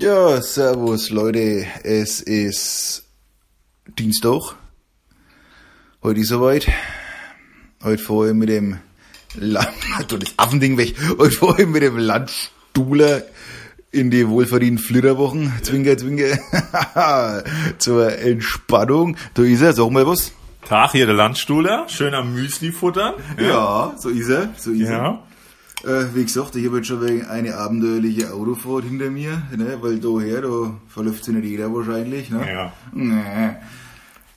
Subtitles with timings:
[0.00, 3.02] Ja, servus Leute, es ist
[3.98, 4.54] Dienstag.
[6.04, 6.68] Heute ist soweit.
[7.82, 8.78] Heute vorher mit dem
[9.34, 9.66] Land,
[10.06, 10.94] du das Affending weg.
[11.18, 13.22] Heute vorher mit dem Landstuhler
[13.90, 15.52] in die wohlverdienten Flitterwochen.
[15.62, 16.38] Zwinker, zwinker.
[17.78, 19.16] Zur Entspannung.
[19.34, 20.30] Da ist er, sag mal was.
[20.64, 21.88] Tag hier, der Landstuhler.
[21.88, 23.14] Schön am Müsli futtern.
[23.36, 24.92] Ja, so ist er, so ist er.
[24.92, 25.22] Ja.
[25.84, 30.42] Äh, wie gesagt, ich habe jetzt schon eine abenteuerliche Autofahrt hinter mir, ne, weil daher,
[30.42, 32.30] da verläuft sich nicht jeder wahrscheinlich.
[32.30, 32.50] Ne?
[32.50, 32.72] Ja.
[32.92, 33.54] Nee.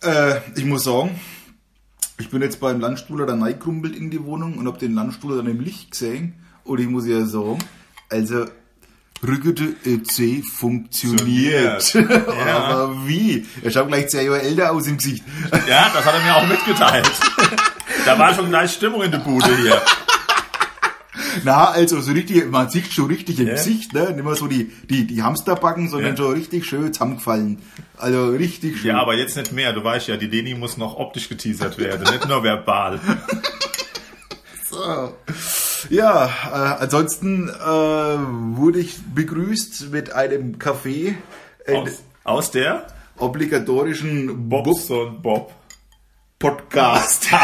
[0.00, 1.18] Äh, ich muss sagen,
[2.18, 5.48] ich bin jetzt beim Landstuhler da reingekrumpelt in die Wohnung und habe den Landstuhler dann
[5.48, 6.34] im Licht gesehen.
[6.62, 7.58] Und ich muss ja sagen,
[8.10, 8.46] also
[9.26, 11.94] Rückete EC funktioniert.
[12.44, 12.58] Ja.
[12.58, 13.46] Aber wie?
[13.62, 15.24] Er schaut gleich zwei Jahre älter aus im Gesicht.
[15.68, 17.10] ja, das hat er mir auch mitgeteilt.
[18.04, 19.80] da war schon gleich Stimmung in der Bude hier.
[21.42, 23.54] Na, also so richtig, man sieht schon richtig im Ja.
[23.54, 24.12] Gesicht, ne?
[24.12, 26.16] Nicht mehr so die, die, die Hamsterbacken, sondern Ja.
[26.16, 27.60] schon richtig schön zusammengefallen.
[27.96, 28.88] Also richtig schön.
[28.90, 29.72] Ja, aber jetzt nicht mehr.
[29.72, 33.00] Du weißt ja, die Deni muss noch optisch geteasert werden, nicht nur verbal.
[34.70, 35.14] So.
[35.88, 37.52] Ja, äh, ansonsten äh,
[38.56, 41.16] wurde ich begrüßt mit einem Kaffee,
[41.72, 42.86] Aus, aus der
[43.18, 45.52] obligatorischen Bobs und Bob.
[46.40, 47.28] Podcast.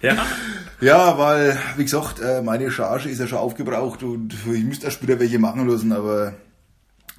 [0.00, 0.26] Ja.
[0.80, 5.02] Ja, weil, wie gesagt, äh, meine Charge ist ja schon aufgebraucht und ich müsste erst
[5.02, 6.34] wieder welche machen lassen, aber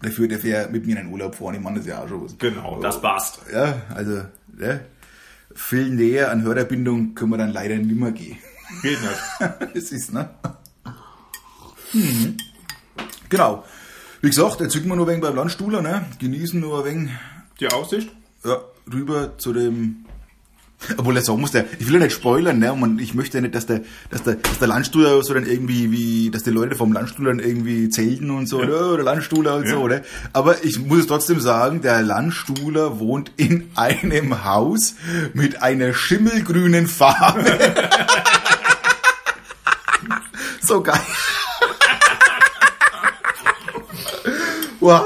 [0.02, 2.24] dafür darf er mit mir in den Urlaub fahren, ich meine das ja auch schon
[2.26, 2.38] was.
[2.38, 3.40] Genau, das passt.
[3.54, 4.24] Ja, also,
[4.60, 4.80] ja,
[5.54, 8.38] viel näher an Hörerbindung können wir dann leider nimmer gehen.
[8.82, 9.74] Geht nicht.
[9.76, 10.30] Es ist, ne?
[11.94, 12.38] Mhm.
[13.30, 13.64] Genau.
[14.22, 16.06] Wie gesagt, jetzt sind wir nur wenig beim Landstuhler, ne?
[16.20, 17.10] Genießen nur wenig,
[17.60, 18.10] Die Aussicht?
[18.44, 18.58] ja,
[18.92, 20.06] rüber zu dem.
[20.98, 22.72] Obwohl er sagen muss, der, ich will ja nicht spoilern, ne?
[22.72, 25.92] Und ich möchte ja nicht, dass der, dass der, dass der Landstuhler so dann irgendwie,
[25.92, 28.68] wie, dass die Leute vom Landstuhler dann irgendwie zelten und so, Ja.
[28.68, 28.94] oder?
[28.94, 29.72] Oder Landstuhler und Ja.
[29.72, 30.02] so, oder?
[30.32, 34.96] Aber ich muss es trotzdem sagen, der Landstuhler wohnt in einem Haus
[35.34, 37.46] mit einer schimmelgrünen Farbe.
[40.62, 41.00] so geil.
[44.80, 45.06] wow.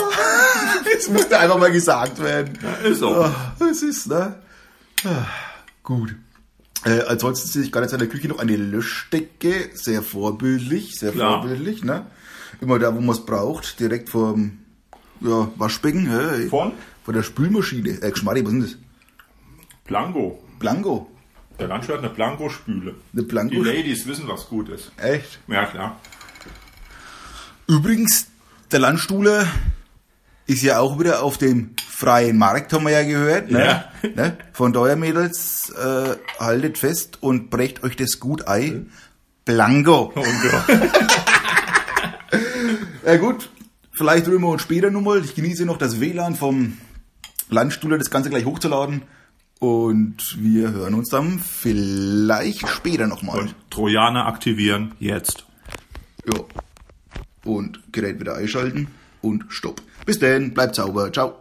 [0.95, 2.59] Das musste einfach mal gesagt werden.
[2.83, 3.23] Ist so.
[3.23, 3.33] Ah,
[3.71, 4.35] Es ist, ne?
[5.83, 6.15] Gut.
[6.85, 9.69] Äh, ansonsten sehe ich gerade jetzt in der Küche noch eine Löschdecke.
[9.73, 11.41] Sehr vorbildlich, sehr Klar.
[11.41, 12.05] vorbildlich, ne?
[12.61, 14.59] Immer da, wo man es braucht, direkt vorm
[15.21, 16.09] ja, Waschbecken.
[16.09, 16.47] Hä?
[16.47, 16.73] Von?
[17.03, 18.01] Von der Spülmaschine.
[18.01, 18.77] Äh, Geschmarri, was ist das?
[19.85, 20.43] Blanco.
[20.59, 21.09] Blanco.
[21.59, 22.95] Der Landstuhl hat eine Blanco-Spüle.
[23.13, 23.53] Eine Blanco.
[23.53, 24.91] Die Ladies wissen, was gut ist.
[24.97, 25.39] Echt?
[25.47, 25.99] Ja, klar.
[27.67, 28.27] Übrigens,
[28.71, 29.47] der Landstuhler
[30.53, 33.51] ist ja auch wieder auf dem freien Markt, haben wir ja gehört.
[33.51, 33.65] Ne?
[33.65, 33.85] Ja.
[34.15, 34.37] Ne?
[34.51, 38.91] Von daher, Mädels, äh, haltet fest und brecht euch das gut ein.
[39.45, 40.13] Blanco.
[40.15, 40.65] Ja.
[43.05, 43.49] Ja gut,
[43.91, 45.23] vielleicht rühren wir uns später nochmal.
[45.25, 46.77] Ich genieße noch das WLAN vom
[47.49, 49.01] Landstuhler, das Ganze gleich hochzuladen.
[49.59, 53.39] Und wir hören uns dann vielleicht später nochmal.
[53.39, 55.45] Und Trojaner aktivieren jetzt.
[56.25, 56.39] Ja.
[57.43, 58.87] Und Gerät wieder einschalten
[59.21, 59.81] und stopp.
[60.05, 61.11] Bis dann, bleibt sauber.
[61.11, 61.35] Ciao.